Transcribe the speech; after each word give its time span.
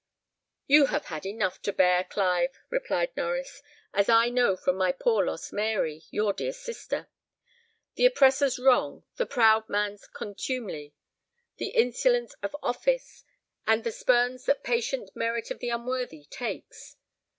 "You 0.65 0.87
have 0.87 1.05
had 1.05 1.27
enough 1.27 1.61
to 1.61 1.71
bear, 1.71 2.03
Clive," 2.03 2.59
replied 2.71 3.13
Norries; 3.15 3.61
"as 3.93 4.09
I 4.09 4.29
know 4.29 4.57
from 4.57 4.75
my 4.75 4.91
poor 4.91 5.23
lost 5.23 5.53
Mary, 5.53 6.05
your 6.09 6.33
dear 6.33 6.53
sister 6.53 7.07
'the 7.93 8.07
oppressor's 8.07 8.57
wrong, 8.57 9.03
the 9.17 9.27
proud 9.27 9.69
man's 9.69 10.07
contumely, 10.07 10.95
the 11.57 11.69
insolence 11.69 12.33
of 12.41 12.55
office, 12.63 13.23
and 13.67 13.83
the 13.83 13.91
spurns 13.91 14.45
that 14.47 14.63
patient 14.63 15.15
merit 15.15 15.51
of 15.51 15.59
the 15.59 15.69
unworthy 15.69 16.23
takes.' 16.25 16.97